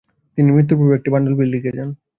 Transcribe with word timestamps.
তিনি 0.37 0.49
মৃত্যুর 0.51 0.77
পূর্বে 0.79 0.97
একটি 0.97 1.09
পাণ্ডুলিপি 1.13 1.45
লিখে 1.47 1.71
যান। 1.77 1.89